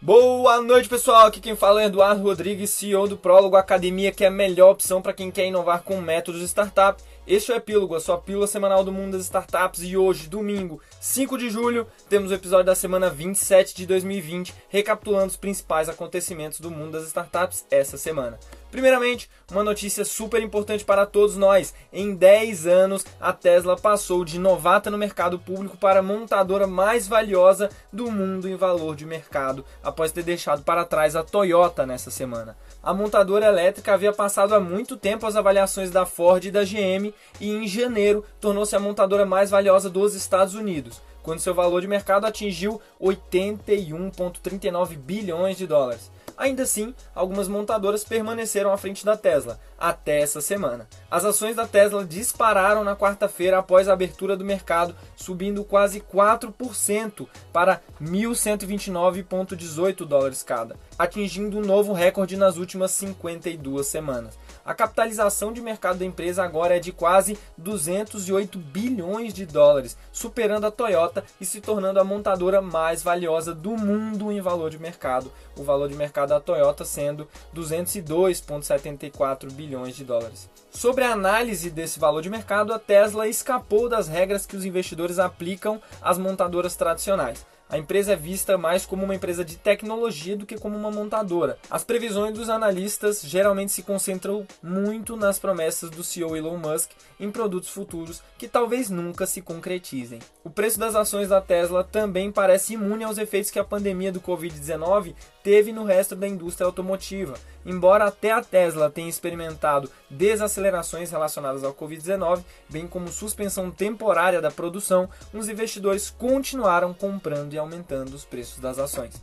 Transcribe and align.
Boa 0.00 0.62
noite, 0.62 0.88
pessoal. 0.88 1.26
Aqui 1.26 1.40
quem 1.40 1.56
fala 1.56 1.82
é 1.82 1.86
Eduardo 1.86 2.22
Rodrigues, 2.22 2.70
CEO 2.70 3.08
do 3.08 3.16
Prólogo 3.16 3.56
Academia, 3.56 4.12
que 4.12 4.22
é 4.22 4.28
a 4.28 4.30
melhor 4.30 4.70
opção 4.70 5.02
para 5.02 5.12
quem 5.12 5.28
quer 5.28 5.46
inovar 5.46 5.82
com 5.82 6.00
métodos 6.00 6.40
de 6.40 6.46
startup. 6.46 7.02
Este 7.26 7.50
é 7.50 7.56
o 7.56 7.58
Epílogo, 7.58 7.96
a 7.96 8.00
sua 8.00 8.16
pílula 8.16 8.46
semanal 8.46 8.84
do 8.84 8.92
mundo 8.92 9.16
das 9.16 9.22
startups. 9.22 9.82
E 9.82 9.96
hoje, 9.96 10.28
domingo, 10.28 10.80
5 11.00 11.36
de 11.36 11.50
julho, 11.50 11.84
temos 12.08 12.30
o 12.30 12.34
episódio 12.34 12.66
da 12.66 12.76
semana 12.76 13.10
27 13.10 13.74
de 13.74 13.86
2020, 13.86 14.54
recapitulando 14.68 15.26
os 15.26 15.36
principais 15.36 15.88
acontecimentos 15.88 16.60
do 16.60 16.70
mundo 16.70 16.92
das 16.92 17.08
startups 17.08 17.66
essa 17.68 17.98
semana. 17.98 18.38
Primeiramente, 18.70 19.30
uma 19.50 19.64
notícia 19.64 20.04
super 20.04 20.42
importante 20.42 20.84
para 20.84 21.06
todos 21.06 21.36
nós. 21.36 21.72
Em 21.90 22.14
10 22.14 22.66
anos, 22.66 23.06
a 23.18 23.32
Tesla 23.32 23.76
passou 23.76 24.24
de 24.24 24.38
novata 24.38 24.90
no 24.90 24.98
mercado 24.98 25.38
público 25.38 25.76
para 25.76 26.00
a 26.00 26.02
montadora 26.02 26.66
mais 26.66 27.08
valiosa 27.08 27.70
do 27.90 28.10
mundo 28.10 28.48
em 28.48 28.56
valor 28.56 28.94
de 28.94 29.06
mercado, 29.06 29.64
após 29.82 30.12
ter 30.12 30.22
deixado 30.22 30.62
para 30.62 30.84
trás 30.84 31.16
a 31.16 31.22
Toyota 31.22 31.86
nessa 31.86 32.10
semana. 32.10 32.56
A 32.82 32.92
montadora 32.92 33.46
elétrica 33.46 33.94
havia 33.94 34.12
passado 34.12 34.54
há 34.54 34.60
muito 34.60 34.96
tempo 34.96 35.26
as 35.26 35.34
avaliações 35.36 35.90
da 35.90 36.04
Ford 36.04 36.44
e 36.44 36.50
da 36.50 36.62
GM 36.62 37.12
e 37.40 37.50
em 37.50 37.66
janeiro 37.66 38.24
tornou-se 38.38 38.76
a 38.76 38.80
montadora 38.80 39.24
mais 39.24 39.48
valiosa 39.50 39.88
dos 39.88 40.14
Estados 40.14 40.54
Unidos, 40.54 41.00
quando 41.22 41.40
seu 41.40 41.54
valor 41.54 41.80
de 41.80 41.88
mercado 41.88 42.26
atingiu 42.26 42.80
81,39 43.00 44.96
bilhões 44.96 45.56
de 45.56 45.66
dólares. 45.66 46.10
Ainda 46.38 46.62
assim, 46.62 46.94
algumas 47.12 47.48
montadoras 47.48 48.04
permaneceram 48.04 48.72
à 48.72 48.78
frente 48.78 49.04
da 49.04 49.16
Tesla 49.16 49.58
até 49.76 50.20
essa 50.20 50.40
semana. 50.40 50.86
As 51.10 51.24
ações 51.24 51.56
da 51.56 51.66
Tesla 51.66 52.04
dispararam 52.04 52.84
na 52.84 52.94
quarta-feira 52.94 53.58
após 53.58 53.88
a 53.88 53.92
abertura 53.92 54.36
do 54.36 54.44
mercado, 54.44 54.94
subindo 55.16 55.64
quase 55.64 56.00
4% 56.00 57.26
para 57.52 57.80
1.129,18 58.00 60.06
dólares 60.06 60.44
cada, 60.44 60.76
atingindo 60.96 61.58
um 61.58 61.62
novo 61.62 61.92
recorde 61.92 62.36
nas 62.36 62.56
últimas 62.56 62.92
52 62.92 63.84
semanas. 63.84 64.38
A 64.68 64.74
capitalização 64.74 65.50
de 65.50 65.62
mercado 65.62 66.00
da 66.00 66.04
empresa 66.04 66.44
agora 66.44 66.76
é 66.76 66.78
de 66.78 66.92
quase 66.92 67.38
208 67.56 68.58
bilhões 68.58 69.32
de 69.32 69.46
dólares, 69.46 69.96
superando 70.12 70.66
a 70.66 70.70
Toyota 70.70 71.24
e 71.40 71.46
se 71.46 71.62
tornando 71.62 71.98
a 71.98 72.04
montadora 72.04 72.60
mais 72.60 73.02
valiosa 73.02 73.54
do 73.54 73.70
mundo 73.70 74.30
em 74.30 74.42
valor 74.42 74.68
de 74.68 74.78
mercado. 74.78 75.32
O 75.56 75.62
valor 75.62 75.88
de 75.88 75.94
mercado 75.94 76.28
da 76.28 76.40
Toyota 76.40 76.84
sendo 76.84 77.26
202,74 77.56 79.50
bilhões 79.50 79.96
de 79.96 80.04
dólares. 80.04 80.50
Sobre 80.70 81.02
a 81.02 81.12
análise 81.12 81.70
desse 81.70 81.98
valor 81.98 82.20
de 82.20 82.28
mercado, 82.28 82.74
a 82.74 82.78
Tesla 82.78 83.26
escapou 83.26 83.88
das 83.88 84.06
regras 84.06 84.44
que 84.44 84.54
os 84.54 84.66
investidores 84.66 85.18
aplicam 85.18 85.80
às 86.02 86.18
montadoras 86.18 86.76
tradicionais. 86.76 87.42
A 87.70 87.76
empresa 87.76 88.14
é 88.14 88.16
vista 88.16 88.56
mais 88.56 88.86
como 88.86 89.04
uma 89.04 89.14
empresa 89.14 89.44
de 89.44 89.56
tecnologia 89.56 90.34
do 90.34 90.46
que 90.46 90.56
como 90.56 90.74
uma 90.74 90.90
montadora. 90.90 91.58
As 91.70 91.84
previsões 91.84 92.32
dos 92.32 92.48
analistas 92.48 93.20
geralmente 93.22 93.72
se 93.72 93.82
concentram 93.82 94.46
muito 94.62 95.16
nas 95.16 95.38
promessas 95.38 95.90
do 95.90 96.02
CEO 96.02 96.34
Elon 96.34 96.56
Musk 96.56 96.90
em 97.20 97.30
produtos 97.30 97.68
futuros 97.68 98.22
que 98.38 98.48
talvez 98.48 98.88
nunca 98.88 99.26
se 99.26 99.42
concretizem. 99.42 100.18
O 100.42 100.48
preço 100.48 100.78
das 100.78 100.94
ações 100.94 101.28
da 101.28 101.42
Tesla 101.42 101.84
também 101.84 102.32
parece 102.32 102.72
imune 102.72 103.04
aos 103.04 103.18
efeitos 103.18 103.50
que 103.50 103.58
a 103.58 103.64
pandemia 103.64 104.10
do 104.10 104.20
Covid-19 104.20 105.14
teve 105.42 105.70
no 105.70 105.84
resto 105.84 106.16
da 106.16 106.26
indústria 106.26 106.64
automotiva. 106.64 107.34
Embora 107.66 108.06
até 108.06 108.32
a 108.32 108.42
Tesla 108.42 108.88
tenha 108.88 109.10
experimentado 109.10 109.90
desacelerações 110.08 111.10
relacionadas 111.10 111.64
ao 111.64 111.74
Covid-19, 111.74 112.42
bem 112.70 112.86
como 112.86 113.08
suspensão 113.08 113.70
temporária 113.70 114.40
da 114.40 114.50
produção, 114.50 115.08
os 115.34 115.48
investidores 115.50 116.08
continuaram 116.08 116.94
comprando 116.94 117.57
aumentando 117.58 118.14
os 118.14 118.24
preços 118.24 118.58
das 118.58 118.78
ações. 118.78 119.14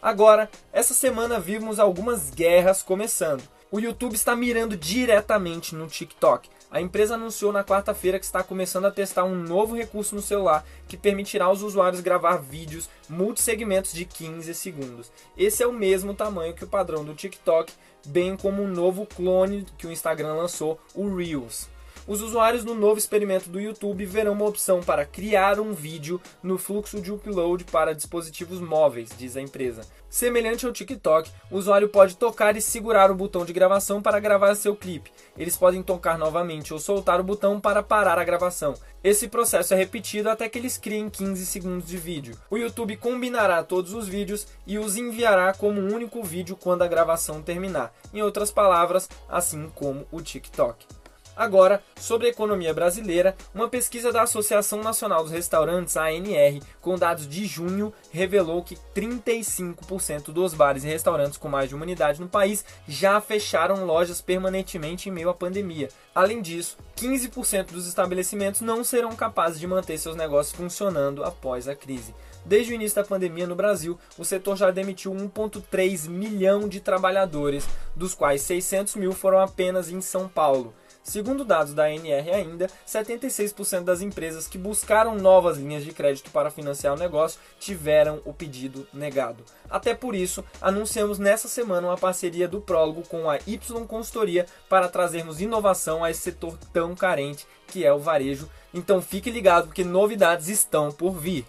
Agora, 0.00 0.48
essa 0.72 0.94
semana 0.94 1.38
vimos 1.38 1.78
algumas 1.78 2.30
guerras 2.30 2.82
começando. 2.82 3.42
O 3.70 3.78
YouTube 3.78 4.14
está 4.14 4.34
mirando 4.34 4.76
diretamente 4.76 5.74
no 5.74 5.86
TikTok. 5.86 6.48
A 6.70 6.80
empresa 6.80 7.14
anunciou 7.14 7.52
na 7.52 7.64
quarta-feira 7.64 8.18
que 8.18 8.24
está 8.24 8.42
começando 8.42 8.86
a 8.86 8.90
testar 8.90 9.24
um 9.24 9.34
novo 9.34 9.76
recurso 9.76 10.14
no 10.14 10.22
celular 10.22 10.64
que 10.88 10.96
permitirá 10.96 11.46
aos 11.46 11.62
usuários 11.62 12.00
gravar 12.00 12.36
vídeos 12.36 12.88
multissegmentos 13.08 13.92
de 13.92 14.04
15 14.04 14.54
segundos. 14.54 15.12
Esse 15.36 15.62
é 15.62 15.66
o 15.66 15.72
mesmo 15.72 16.14
tamanho 16.14 16.54
que 16.54 16.64
o 16.64 16.68
padrão 16.68 17.04
do 17.04 17.14
TikTok, 17.14 17.72
bem 18.06 18.36
como 18.36 18.62
um 18.62 18.68
novo 18.68 19.04
clone 19.04 19.66
que 19.76 19.86
o 19.86 19.92
Instagram 19.92 20.34
lançou, 20.34 20.80
o 20.94 21.14
Reels. 21.14 21.68
Os 22.06 22.22
usuários 22.22 22.64
do 22.64 22.74
novo 22.74 22.98
experimento 22.98 23.48
do 23.50 23.60
YouTube 23.60 24.04
verão 24.04 24.32
uma 24.32 24.46
opção 24.46 24.80
para 24.80 25.04
criar 25.04 25.60
um 25.60 25.72
vídeo 25.72 26.20
no 26.42 26.58
fluxo 26.58 27.00
de 27.00 27.12
upload 27.12 27.64
para 27.64 27.94
dispositivos 27.94 28.60
móveis, 28.60 29.10
diz 29.16 29.36
a 29.36 29.40
empresa. 29.40 29.82
Semelhante 30.08 30.66
ao 30.66 30.72
TikTok, 30.72 31.30
o 31.50 31.56
usuário 31.56 31.88
pode 31.88 32.16
tocar 32.16 32.56
e 32.56 32.60
segurar 32.60 33.10
o 33.10 33.14
botão 33.14 33.44
de 33.44 33.52
gravação 33.52 34.02
para 34.02 34.18
gravar 34.18 34.54
seu 34.56 34.74
clipe. 34.74 35.12
Eles 35.38 35.56
podem 35.56 35.82
tocar 35.82 36.18
novamente 36.18 36.72
ou 36.72 36.80
soltar 36.80 37.20
o 37.20 37.24
botão 37.24 37.60
para 37.60 37.82
parar 37.82 38.18
a 38.18 38.24
gravação. 38.24 38.74
Esse 39.04 39.28
processo 39.28 39.72
é 39.72 39.76
repetido 39.76 40.28
até 40.28 40.48
que 40.48 40.58
eles 40.58 40.76
criem 40.76 41.08
15 41.08 41.46
segundos 41.46 41.86
de 41.86 41.96
vídeo. 41.96 42.36
O 42.50 42.56
YouTube 42.56 42.96
combinará 42.96 43.62
todos 43.62 43.94
os 43.94 44.08
vídeos 44.08 44.48
e 44.66 44.78
os 44.78 44.96
enviará 44.96 45.54
como 45.54 45.80
um 45.80 45.94
único 45.94 46.22
vídeo 46.22 46.56
quando 46.56 46.82
a 46.82 46.88
gravação 46.88 47.40
terminar. 47.40 47.94
Em 48.12 48.20
outras 48.20 48.50
palavras, 48.50 49.08
assim 49.28 49.70
como 49.74 50.06
o 50.10 50.20
TikTok. 50.20 50.99
Agora, 51.40 51.82
sobre 51.98 52.26
a 52.26 52.30
economia 52.30 52.74
brasileira, 52.74 53.34
uma 53.54 53.66
pesquisa 53.66 54.12
da 54.12 54.20
Associação 54.20 54.82
Nacional 54.82 55.22
dos 55.22 55.32
Restaurantes, 55.32 55.96
ANR, 55.96 56.60
com 56.82 56.98
dados 56.98 57.26
de 57.26 57.46
junho, 57.46 57.94
revelou 58.10 58.62
que 58.62 58.76
35% 58.94 60.32
dos 60.32 60.52
bares 60.52 60.84
e 60.84 60.88
restaurantes 60.88 61.38
com 61.38 61.48
mais 61.48 61.70
de 61.70 61.74
uma 61.74 61.84
unidade 61.84 62.20
no 62.20 62.28
país 62.28 62.62
já 62.86 63.18
fecharam 63.22 63.86
lojas 63.86 64.20
permanentemente 64.20 65.08
em 65.08 65.12
meio 65.12 65.30
à 65.30 65.34
pandemia. 65.34 65.88
Além 66.14 66.42
disso, 66.42 66.76
15% 66.94 67.72
dos 67.72 67.86
estabelecimentos 67.86 68.60
não 68.60 68.84
serão 68.84 69.16
capazes 69.16 69.58
de 69.58 69.66
manter 69.66 69.96
seus 69.96 70.16
negócios 70.16 70.54
funcionando 70.54 71.24
após 71.24 71.66
a 71.66 71.74
crise. 71.74 72.14
Desde 72.44 72.72
o 72.72 72.74
início 72.74 72.96
da 72.96 73.08
pandemia 73.08 73.46
no 73.46 73.54
Brasil, 73.54 73.98
o 74.18 74.26
setor 74.26 74.58
já 74.58 74.70
demitiu 74.70 75.10
1,3 75.12 76.06
milhão 76.06 76.68
de 76.68 76.80
trabalhadores, 76.80 77.66
dos 77.96 78.14
quais 78.14 78.42
600 78.42 78.96
mil 78.96 79.12
foram 79.12 79.40
apenas 79.40 79.88
em 79.88 80.02
São 80.02 80.28
Paulo. 80.28 80.74
Segundo 81.02 81.44
dados 81.44 81.72
da 81.72 81.84
ANR 81.84 82.30
ainda, 82.32 82.68
76% 82.86 83.84
das 83.84 84.02
empresas 84.02 84.46
que 84.46 84.58
buscaram 84.58 85.14
novas 85.14 85.56
linhas 85.56 85.82
de 85.82 85.92
crédito 85.92 86.30
para 86.30 86.50
financiar 86.50 86.94
o 86.94 86.98
negócio 86.98 87.40
tiveram 87.58 88.20
o 88.24 88.32
pedido 88.32 88.86
negado. 88.92 89.42
Até 89.68 89.94
por 89.94 90.14
isso, 90.14 90.44
anunciamos 90.60 91.18
nessa 91.18 91.48
semana 91.48 91.88
uma 91.88 91.96
parceria 91.96 92.46
do 92.46 92.60
Prólogo 92.60 93.02
com 93.08 93.30
a 93.30 93.38
Y 93.46 93.86
Consultoria 93.86 94.46
para 94.68 94.88
trazermos 94.88 95.40
inovação 95.40 96.04
a 96.04 96.10
esse 96.10 96.20
setor 96.20 96.58
tão 96.72 96.94
carente 96.94 97.46
que 97.66 97.84
é 97.84 97.92
o 97.92 97.98
varejo. 97.98 98.48
Então 98.74 99.00
fique 99.00 99.30
ligado 99.30 99.66
porque 99.68 99.84
novidades 99.84 100.48
estão 100.48 100.92
por 100.92 101.12
vir. 101.12 101.46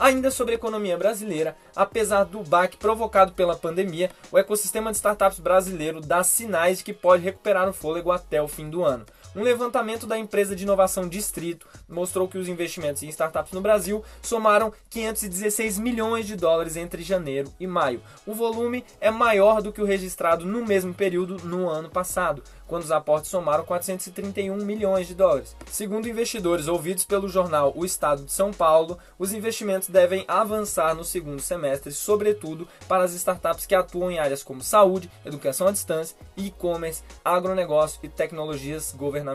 Ainda 0.00 0.30
sobre 0.30 0.52
a 0.52 0.54
economia 0.54 0.96
brasileira, 0.96 1.56
apesar 1.74 2.22
do 2.22 2.40
baque 2.40 2.76
provocado 2.76 3.32
pela 3.32 3.56
pandemia, 3.56 4.12
o 4.30 4.38
ecossistema 4.38 4.92
de 4.92 4.96
startups 4.96 5.40
brasileiro 5.40 6.00
dá 6.00 6.22
sinais 6.22 6.78
de 6.78 6.84
que 6.84 6.92
pode 6.92 7.24
recuperar 7.24 7.68
o 7.68 7.72
fôlego 7.72 8.12
até 8.12 8.40
o 8.40 8.46
fim 8.46 8.70
do 8.70 8.84
ano. 8.84 9.04
Um 9.38 9.44
levantamento 9.44 10.04
da 10.04 10.18
empresa 10.18 10.56
de 10.56 10.64
inovação 10.64 11.08
Distrito 11.08 11.68
mostrou 11.88 12.26
que 12.26 12.36
os 12.36 12.48
investimentos 12.48 13.04
em 13.04 13.08
startups 13.08 13.52
no 13.52 13.60
Brasil 13.60 14.02
somaram 14.20 14.72
516 14.90 15.78
milhões 15.78 16.26
de 16.26 16.34
dólares 16.34 16.74
entre 16.74 17.04
janeiro 17.04 17.48
e 17.60 17.64
maio. 17.64 18.02
O 18.26 18.34
volume 18.34 18.84
é 19.00 19.12
maior 19.12 19.62
do 19.62 19.72
que 19.72 19.80
o 19.80 19.84
registrado 19.84 20.44
no 20.44 20.66
mesmo 20.66 20.92
período 20.92 21.36
no 21.46 21.68
ano 21.68 21.88
passado, 21.88 22.42
quando 22.66 22.82
os 22.82 22.90
aportes 22.90 23.30
somaram 23.30 23.64
431 23.64 24.56
milhões 24.56 25.06
de 25.06 25.14
dólares. 25.14 25.54
Segundo 25.70 26.08
investidores 26.08 26.66
ouvidos 26.66 27.04
pelo 27.04 27.28
jornal 27.28 27.72
O 27.76 27.84
Estado 27.84 28.24
de 28.24 28.32
São 28.32 28.52
Paulo, 28.52 28.98
os 29.20 29.32
investimentos 29.32 29.88
devem 29.88 30.24
avançar 30.26 30.96
no 30.96 31.04
segundo 31.04 31.40
semestre, 31.40 31.92
sobretudo 31.92 32.66
para 32.88 33.04
as 33.04 33.14
startups 33.14 33.66
que 33.66 33.74
atuam 33.76 34.10
em 34.10 34.18
áreas 34.18 34.42
como 34.42 34.64
saúde, 34.64 35.08
educação 35.24 35.68
à 35.68 35.70
distância, 35.70 36.16
e-commerce, 36.36 37.04
agronegócio 37.24 38.00
e 38.02 38.08
tecnologias 38.08 38.92
governamentais. 38.92 39.27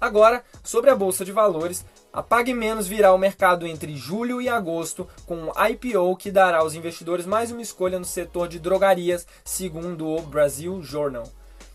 Agora, 0.00 0.44
sobre 0.62 0.90
a 0.90 0.94
bolsa 0.94 1.24
de 1.24 1.32
valores, 1.32 1.84
a 2.12 2.22
Pague 2.22 2.54
Menos 2.54 2.86
virá 2.86 3.08
ao 3.08 3.18
mercado 3.18 3.66
entre 3.66 3.96
julho 3.96 4.40
e 4.40 4.48
agosto 4.48 5.08
com 5.26 5.34
um 5.34 5.52
IPO 5.70 6.16
que 6.16 6.30
dará 6.30 6.58
aos 6.58 6.74
investidores 6.74 7.26
mais 7.26 7.50
uma 7.50 7.62
escolha 7.62 7.98
no 7.98 8.04
setor 8.04 8.48
de 8.48 8.60
drogarias, 8.60 9.26
segundo 9.44 10.06
o 10.06 10.22
Brasil 10.22 10.80
Journal. 10.82 11.24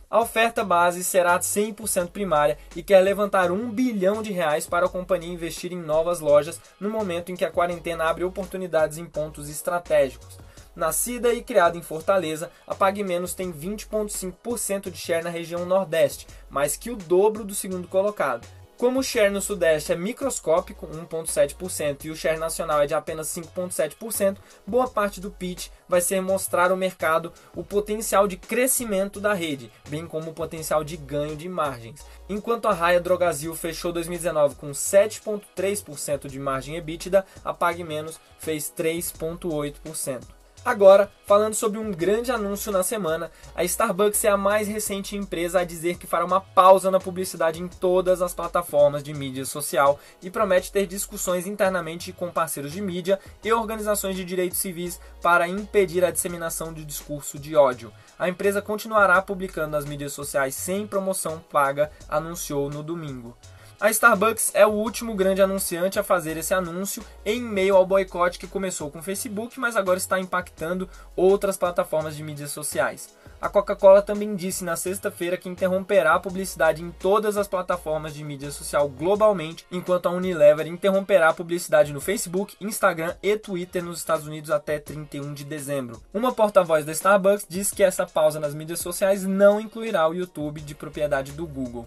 A 0.10 0.22
oferta 0.22 0.64
base 0.64 1.04
será 1.04 1.40
100% 1.40 2.12
primária 2.12 2.58
e 2.75 2.84
quer 2.84 3.00
levantar 3.02 3.52
um 3.52 3.70
bilhão 3.72 4.22
de 4.22 4.31
reais 4.31 4.68
para 4.68 4.86
a 4.86 4.90
companhia 4.90 5.34
investir 5.34 5.74
em 5.74 5.81
novas 5.81 6.20
lojas 6.20 6.62
no 6.80 6.88
momento 6.88 7.31
em 7.31 7.36
que 7.36 7.44
a 7.44 7.50
quarentena 7.50 8.06
abre 8.06 8.24
oportunidades 8.24 9.00
em 9.00 9.06
pontos 9.06 9.50
estratégicos. 9.50 10.38
Nascida 10.75 11.34
e 11.34 11.44
criada 11.44 11.78
em 11.78 11.81
Fortaleza, 11.81 12.50
a 12.66 12.74
Pague 12.74 13.04
Menos 13.04 13.34
tem 13.34 13.54
20,5% 13.54 14.90
de 14.90 14.98
share 14.98 15.24
na 15.24 15.30
região 15.30 15.66
Nordeste, 15.66 16.28
mais 16.50 16.75
que 16.75 16.90
o 16.90 16.96
dobro 16.96 17.44
do 17.44 17.54
segundo 17.54 17.88
colocado. 17.88 18.48
Como 18.75 19.00
o 19.00 19.04
share 19.04 19.30
no 19.30 19.40
Sudeste 19.40 19.94
é 19.94 19.96
microscópico, 19.96 20.88
1,7%, 20.88 22.06
e 22.06 22.10
o 22.10 22.16
share 22.16 22.40
nacional 22.40 22.81
é 22.81 22.88
de 22.88 22.94
apenas 22.94 23.28
5,7%, 23.28 24.38
boa 24.66 24.90
parte 24.90 25.22
do 25.22 25.30
pitch 25.30 25.70
vai 25.88 26.02
ser 26.02 26.20
mostrar 26.22 26.72
ao 26.72 26.75
mercado 26.75 27.31
o 27.56 27.64
potencial 27.64 28.28
de 28.28 28.36
crescimento 28.36 29.22
da 29.22 29.34
rede, 29.34 29.72
bem 29.88 30.08
como 30.08 30.31
o 30.31 30.34
potencial 30.34 30.84
de 30.84 30.98
ganho 30.98 31.36
de 31.36 31.48
margens. 31.48 32.04
Enquanto 32.28 32.68
a 32.68 32.74
Raia 32.74 33.00
Drogazil 33.00 33.56
fechou 33.56 33.94
2019 33.94 34.56
com 34.56 34.72
7,3% 34.72 36.28
de 36.28 36.40
margem 36.40 36.75
EBITDA, 36.75 37.25
a 37.46 37.54
Pague 37.54 37.84
Menos 37.84 38.20
fez 38.40 38.74
3,8%. 38.75 40.43
Agora, 40.65 41.12
falando 41.25 41.56
sobre 41.56 41.77
um 41.77 41.92
grande 41.92 42.31
anúncio 42.31 42.71
na 42.71 42.83
semana, 42.83 43.30
a 43.54 43.65
Starbucks 43.65 44.24
é 44.24 44.30
a 44.30 44.38
mais 44.38 44.65
recente 44.65 45.13
empresa 45.13 45.60
a 45.60 45.65
dizer 45.65 45.98
que 45.98 46.07
fará 46.07 46.24
uma 46.24 46.39
pausa 46.39 46.89
na 46.89 47.01
publicidade 47.01 47.62
em 47.62 47.68
todas 47.68 48.21
as 48.21 48.33
plataformas 48.33 49.04
de 49.04 49.13
mídia 49.13 49.44
social 49.44 50.00
e 50.21 50.30
promete 50.30 50.71
ter 50.71 50.88
discussões 50.88 51.45
internamente 51.45 52.13
com 52.13 52.31
parceiros 52.31 52.71
de 52.71 52.80
mídia 52.80 53.19
e 53.44 53.51
organizações 53.51 54.15
de 54.15 54.24
direitos 54.24 54.57
civis 54.57 55.01
para 55.21 55.50
impedir 55.50 56.06
a 56.06 56.12
disseminação 56.12 56.71
de 56.71 56.86
discurso 56.86 57.38
de 57.38 57.57
ódio. 57.57 57.92
A 58.18 58.30
empresa 58.30 58.62
continuará 58.62 59.21
publicando 59.21 59.71
nas 59.71 59.83
mídias 59.83 60.13
sociais 60.13 60.56
sem 60.56 60.88
promoção 60.88 61.39
paga, 61.51 61.92
anunciou 62.07 62.69
no 62.69 62.81
domingo. 62.81 63.36
A 63.80 63.90
Starbucks 63.90 64.52
é 64.54 64.66
o 64.66 64.72
último 64.72 65.14
grande 65.14 65.42
anunciante 65.42 66.00
a 66.00 66.04
fazer 66.04 66.38
esse 66.38 66.54
anúncio 66.54 67.04
em 67.25 67.42
meio 67.42 67.75
ao 67.75 67.86
boicote 67.86 68.40
que 68.40 68.48
começou 68.48 68.90
com 68.90 69.00
o 69.00 69.04
Facebook, 69.04 69.60
mas 69.60 69.75
agora 69.75 69.98
está 69.98 70.20
impactando 70.20 70.90
outras 71.16 71.58
plataformas 71.58 72.16
de 72.16 72.24
mídias 72.24 72.52
sociais. 72.52 73.14
A 73.42 73.50
Coca-Cola 73.50 74.02
também 74.02 74.38
disse 74.38 74.64
na 74.64 74.78
sexta-feira 74.78 75.36
que 75.36 75.50
interromperá 75.50 76.14
a 76.14 76.20
publicidade 76.20 76.81
em 76.81 76.92
todas 76.92 77.36
as 77.36 77.46
plataformas 77.46 78.14
de 78.14 78.24
mídia 78.24 78.52
social 78.52 78.88
globalmente, 78.88 79.66
enquanto 79.70 80.06
a 80.06 80.12
Unilever 80.12 80.66
interromperá 80.66 81.28
a 81.28 81.34
publicidade 81.34 81.92
no 81.92 82.00
Facebook, 82.00 82.56
Instagram 82.62 83.16
e 83.22 83.36
Twitter 83.36 83.84
nos 83.84 84.00
Estados 84.00 84.25
Unidos 84.25 84.50
até 84.50 84.80
31 84.80 85.34
de 85.34 85.44
dezembro. 85.44 86.02
Uma 86.14 86.31
porta-voz 86.31 86.86
da 86.86 86.94
Starbucks 86.94 87.46
diz 87.50 87.72
que 87.72 87.84
essa 87.84 88.06
pausa 88.06 88.40
nas 88.40 88.54
mídias 88.54 88.80
sociais 88.80 89.25
não 89.25 89.60
incluirá 89.60 90.08
o 90.08 90.14
YouTube 90.14 90.62
de 90.62 90.74
propriedade 90.74 91.34
do 91.34 91.46
Google. 91.46 91.86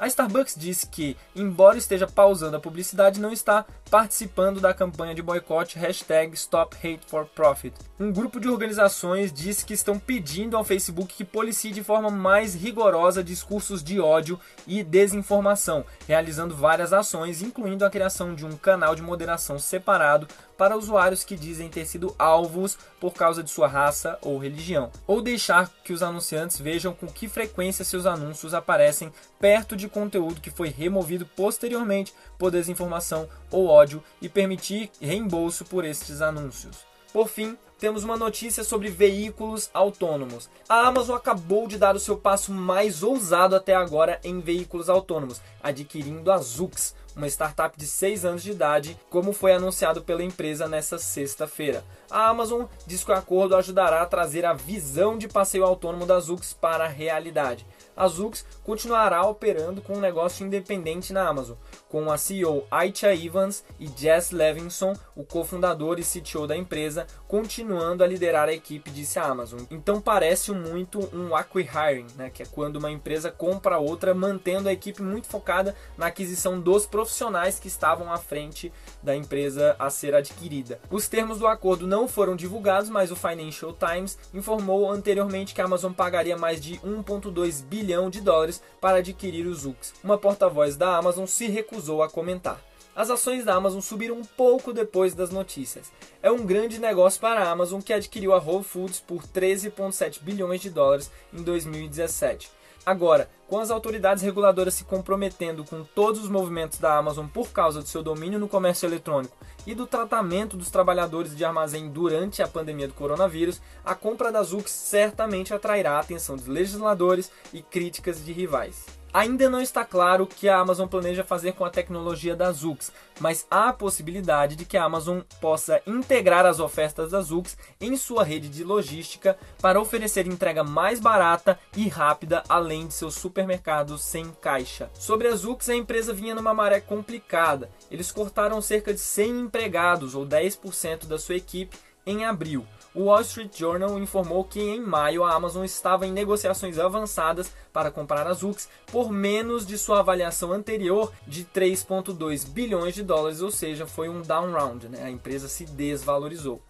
A 0.00 0.06
Starbucks 0.06 0.54
disse 0.56 0.86
que, 0.86 1.14
embora 1.36 1.76
esteja 1.76 2.06
pausando 2.06 2.56
a 2.56 2.60
publicidade, 2.60 3.20
não 3.20 3.30
está 3.30 3.66
participando 3.90 4.58
da 4.58 4.72
campanha 4.72 5.14
de 5.14 5.20
boicote 5.20 5.78
hashtag 5.78 6.32
Stop 6.34 6.74
Hate 6.74 7.02
for 7.06 7.26
Profit. 7.26 7.74
Um 7.98 8.10
grupo 8.10 8.40
de 8.40 8.48
organizações 8.48 9.30
disse 9.30 9.62
que 9.62 9.74
estão 9.74 9.98
pedindo 9.98 10.56
ao 10.56 10.64
Facebook 10.64 11.14
que 11.14 11.22
policie 11.22 11.70
de 11.70 11.84
forma 11.84 12.10
mais 12.10 12.54
rigorosa 12.54 13.22
discursos 13.22 13.84
de 13.84 14.00
ódio 14.00 14.40
e 14.66 14.82
desinformação, 14.82 15.84
realizando 16.08 16.56
várias 16.56 16.94
ações, 16.94 17.42
incluindo 17.42 17.84
a 17.84 17.90
criação 17.90 18.34
de 18.34 18.46
um 18.46 18.56
canal 18.56 18.94
de 18.94 19.02
moderação 19.02 19.58
separado 19.58 20.26
para 20.56 20.78
usuários 20.78 21.24
que 21.24 21.36
dizem 21.36 21.68
ter 21.68 21.84
sido 21.84 22.14
alvos 22.18 22.78
por 22.98 23.12
causa 23.12 23.42
de 23.42 23.50
sua 23.50 23.68
raça 23.68 24.18
ou 24.22 24.38
religião, 24.38 24.90
ou 25.06 25.20
deixar 25.20 25.70
que 25.84 25.92
os 25.92 26.02
anunciantes 26.02 26.58
vejam 26.58 26.94
com 26.94 27.06
que 27.06 27.28
frequência 27.28 27.84
seus 27.84 28.06
anúncios 28.06 28.54
aparecem 28.54 29.12
perto 29.38 29.76
de 29.76 29.89
conteúdo 29.90 30.40
que 30.40 30.50
foi 30.50 30.68
removido 30.68 31.26
posteriormente 31.26 32.14
por 32.38 32.50
desinformação 32.50 33.28
ou 33.50 33.66
ódio 33.66 34.02
e 34.22 34.28
permitir 34.28 34.90
reembolso 35.00 35.64
por 35.64 35.84
estes 35.84 36.22
anúncios. 36.22 36.78
Por 37.12 37.28
fim, 37.28 37.58
temos 37.80 38.04
uma 38.04 38.16
notícia 38.16 38.62
sobre 38.62 38.88
veículos 38.90 39.70
autônomos. 39.72 40.50
A 40.68 40.86
Amazon 40.86 41.16
acabou 41.16 41.66
de 41.66 41.78
dar 41.78 41.96
o 41.96 42.00
seu 42.00 42.16
passo 42.16 42.52
mais 42.52 43.02
ousado 43.02 43.56
até 43.56 43.74
agora 43.74 44.20
em 44.22 44.38
veículos 44.38 44.90
autônomos, 44.90 45.40
adquirindo 45.62 46.30
a 46.30 46.36
Zux, 46.38 46.94
uma 47.16 47.26
startup 47.26 47.76
de 47.76 47.86
6 47.86 48.24
anos 48.24 48.42
de 48.42 48.50
idade, 48.50 48.98
como 49.08 49.32
foi 49.32 49.52
anunciado 49.52 50.02
pela 50.02 50.22
empresa 50.22 50.68
nesta 50.68 50.98
sexta-feira. 50.98 51.82
A 52.10 52.28
Amazon 52.28 52.66
diz 52.86 53.02
que 53.02 53.10
o 53.10 53.14
acordo 53.14 53.56
ajudará 53.56 54.02
a 54.02 54.06
trazer 54.06 54.44
a 54.44 54.52
visão 54.52 55.16
de 55.16 55.26
passeio 55.26 55.64
autônomo 55.64 56.06
da 56.06 56.20
Zux 56.20 56.52
para 56.52 56.84
a 56.84 56.88
realidade. 56.88 57.66
A 57.96 58.08
Zux 58.08 58.44
continuará 58.64 59.22
operando 59.26 59.82
com 59.82 59.94
um 59.94 60.00
negócio 60.00 60.46
independente 60.46 61.12
na 61.12 61.28
Amazon, 61.28 61.56
com 61.88 62.10
a 62.10 62.16
CEO 62.16 62.64
Aicha 62.70 63.14
Evans 63.14 63.64
e 63.78 63.86
Jess 63.86 64.30
Levinson, 64.30 64.94
o 65.14 65.24
cofundador 65.24 65.98
e 65.98 66.04
CTO 66.04 66.46
da 66.46 66.56
empresa, 66.56 67.06
continuando 67.28 68.02
a 68.02 68.06
liderar 68.06 68.48
a 68.48 68.52
equipe, 68.52 68.90
disse 68.90 69.18
a 69.18 69.24
Amazon. 69.24 69.60
Então 69.70 70.00
parece 70.00 70.52
muito 70.52 70.98
um 71.14 71.34
acquihiring, 71.34 72.06
né, 72.16 72.30
que 72.30 72.42
é 72.42 72.46
quando 72.46 72.76
uma 72.76 72.90
empresa 72.90 73.30
compra 73.30 73.78
outra, 73.78 74.14
mantendo 74.14 74.68
a 74.68 74.72
equipe 74.72 75.02
muito 75.02 75.26
focada 75.26 75.74
na 75.98 76.06
aquisição 76.06 76.60
dos 76.60 76.86
profissionais 76.86 77.58
que 77.58 77.68
estavam 77.68 78.12
à 78.12 78.18
frente 78.18 78.72
da 79.02 79.14
empresa 79.16 79.76
a 79.78 79.90
ser 79.90 80.14
adquirida. 80.14 80.80
Os 80.90 81.08
termos 81.08 81.38
do 81.38 81.46
acordo 81.46 81.86
não 81.86 82.08
foram 82.08 82.36
divulgados, 82.36 82.88
mas 82.88 83.10
o 83.10 83.16
Financial 83.16 83.74
Times 83.74 84.16
informou 84.32 84.90
anteriormente 84.90 85.54
que 85.54 85.60
a 85.60 85.64
Amazon 85.64 85.92
pagaria 85.92 86.36
mais 86.36 86.60
de 86.60 86.76
1,2 86.78 87.62
bilhão 87.64 87.79
de 88.10 88.20
dólares 88.20 88.62
para 88.80 88.98
adquirir 88.98 89.46
os 89.46 89.60
Zux. 89.60 89.94
Uma 90.02 90.18
porta-voz 90.18 90.76
da 90.76 90.96
Amazon 90.96 91.26
se 91.26 91.46
recusou 91.46 92.02
a 92.02 92.10
comentar. 92.10 92.60
As 92.94 93.08
ações 93.08 93.44
da 93.44 93.54
Amazon 93.54 93.80
subiram 93.80 94.16
um 94.16 94.24
pouco 94.24 94.72
depois 94.72 95.14
das 95.14 95.30
notícias. 95.30 95.90
É 96.22 96.30
um 96.30 96.44
grande 96.44 96.78
negócio 96.78 97.20
para 97.20 97.42
a 97.42 97.50
Amazon 97.50 97.80
que 97.80 97.92
adquiriu 97.92 98.34
a 98.34 98.38
Whole 98.38 98.64
Foods 98.64 99.00
por 99.00 99.22
13,7 99.22 100.20
bilhões 100.22 100.60
de 100.60 100.70
dólares 100.70 101.10
em 101.32 101.42
2017. 101.42 102.50
Agora, 102.84 103.28
com 103.46 103.58
as 103.58 103.70
autoridades 103.70 104.22
reguladoras 104.22 104.74
se 104.74 104.84
comprometendo 104.84 105.64
com 105.64 105.84
todos 105.84 106.22
os 106.22 106.28
movimentos 106.28 106.78
da 106.78 106.96
Amazon 106.96 107.26
por 107.26 107.50
causa 107.50 107.82
do 107.82 107.88
seu 107.88 108.02
domínio 108.02 108.38
no 108.38 108.48
comércio 108.48 108.86
eletrônico 108.86 109.36
e 109.66 109.74
do 109.74 109.86
tratamento 109.86 110.56
dos 110.56 110.70
trabalhadores 110.70 111.36
de 111.36 111.44
armazém 111.44 111.90
durante 111.90 112.42
a 112.42 112.48
pandemia 112.48 112.88
do 112.88 112.94
coronavírus, 112.94 113.60
a 113.84 113.94
compra 113.94 114.32
da 114.32 114.42
Zux 114.42 114.70
certamente 114.70 115.52
atrairá 115.52 115.92
a 115.92 116.00
atenção 116.00 116.36
dos 116.36 116.46
legisladores 116.46 117.30
e 117.52 117.60
críticas 117.62 118.24
de 118.24 118.32
rivais. 118.32 118.99
Ainda 119.12 119.50
não 119.50 119.60
está 119.60 119.84
claro 119.84 120.22
o 120.22 120.26
que 120.26 120.48
a 120.48 120.58
Amazon 120.58 120.86
planeja 120.86 121.24
fazer 121.24 121.52
com 121.52 121.64
a 121.64 121.70
tecnologia 121.70 122.36
da 122.36 122.52
Zux, 122.52 122.92
mas 123.18 123.44
há 123.50 123.70
a 123.70 123.72
possibilidade 123.72 124.54
de 124.54 124.64
que 124.64 124.76
a 124.76 124.84
Amazon 124.84 125.20
possa 125.40 125.82
integrar 125.84 126.46
as 126.46 126.60
ofertas 126.60 127.10
da 127.10 127.20
Zux 127.20 127.58
em 127.80 127.96
sua 127.96 128.22
rede 128.22 128.48
de 128.48 128.62
logística 128.62 129.36
para 129.60 129.80
oferecer 129.80 130.28
entrega 130.28 130.62
mais 130.62 131.00
barata 131.00 131.58
e 131.76 131.88
rápida, 131.88 132.44
além 132.48 132.86
de 132.86 132.94
seus 132.94 133.14
supermercados 133.14 134.00
sem 134.02 134.30
caixa. 134.40 134.88
Sobre 134.94 135.26
a 135.26 135.34
Zux, 135.34 135.68
a 135.68 135.74
empresa 135.74 136.12
vinha 136.12 136.34
numa 136.34 136.54
maré 136.54 136.80
complicada. 136.80 137.68
Eles 137.90 138.12
cortaram 138.12 138.62
cerca 138.62 138.94
de 138.94 139.00
100 139.00 139.40
empregados, 139.40 140.14
ou 140.14 140.24
10% 140.24 141.06
da 141.06 141.18
sua 141.18 141.34
equipe, 141.34 141.76
em 142.06 142.24
abril. 142.24 142.64
O 142.92 143.04
Wall 143.04 143.20
Street 143.20 143.56
Journal 143.56 143.96
informou 144.00 144.42
que 144.42 144.60
em 144.60 144.80
maio 144.80 145.22
a 145.22 145.32
Amazon 145.32 145.64
estava 145.64 146.08
em 146.08 146.12
negociações 146.12 146.76
avançadas 146.76 147.52
para 147.72 147.88
comprar 147.88 148.26
a 148.26 148.32
Zux 148.32 148.68
por 148.90 149.12
menos 149.12 149.64
de 149.64 149.78
sua 149.78 150.00
avaliação 150.00 150.52
anterior 150.52 151.12
de 151.24 151.44
3,2 151.44 152.48
bilhões 152.48 152.96
de 152.96 153.04
dólares, 153.04 153.42
ou 153.42 153.50
seja, 153.52 153.86
foi 153.86 154.08
um 154.08 154.22
down 154.22 154.50
round, 154.50 154.88
né? 154.88 155.04
a 155.04 155.10
empresa 155.10 155.46
se 155.46 155.64
desvalorizou. 155.66 156.60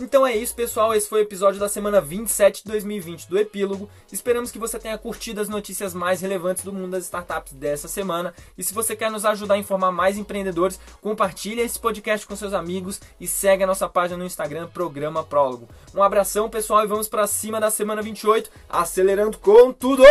Então 0.00 0.26
é 0.26 0.34
isso, 0.34 0.54
pessoal. 0.54 0.94
Esse 0.94 1.06
foi 1.06 1.20
o 1.20 1.22
episódio 1.22 1.60
da 1.60 1.68
semana 1.68 2.00
27 2.00 2.64
de 2.64 2.70
2020 2.70 3.28
do 3.28 3.38
Epílogo. 3.38 3.88
Esperamos 4.10 4.50
que 4.50 4.58
você 4.58 4.78
tenha 4.78 4.96
curtido 4.96 5.42
as 5.42 5.48
notícias 5.48 5.92
mais 5.92 6.22
relevantes 6.22 6.64
do 6.64 6.72
mundo 6.72 6.92
das 6.92 7.04
startups 7.04 7.52
dessa 7.52 7.86
semana. 7.86 8.32
E 8.56 8.64
se 8.64 8.72
você 8.72 8.96
quer 8.96 9.10
nos 9.10 9.26
ajudar 9.26 9.54
a 9.54 9.58
informar 9.58 9.92
mais 9.92 10.16
empreendedores, 10.16 10.80
compartilhe 11.02 11.60
esse 11.60 11.78
podcast 11.78 12.26
com 12.26 12.34
seus 12.34 12.54
amigos 12.54 12.98
e 13.20 13.28
segue 13.28 13.62
a 13.62 13.66
nossa 13.66 13.88
página 13.88 14.16
no 14.16 14.24
Instagram, 14.24 14.68
Programa 14.68 15.22
Prólogo. 15.22 15.68
Um 15.94 16.02
abração, 16.02 16.48
pessoal, 16.48 16.82
e 16.82 16.88
vamos 16.88 17.06
para 17.06 17.26
cima 17.26 17.60
da 17.60 17.70
semana 17.70 18.00
28, 18.00 18.50
acelerando 18.70 19.36
com 19.36 19.70
tudo! 19.70 20.02